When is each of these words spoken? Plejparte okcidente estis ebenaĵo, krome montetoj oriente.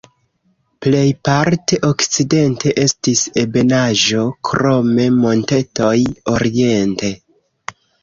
Plejparte 0.85 1.79
okcidente 1.89 2.73
estis 2.85 3.23
ebenaĵo, 3.43 4.27
krome 4.53 5.09
montetoj 5.23 5.97
oriente. 6.37 7.17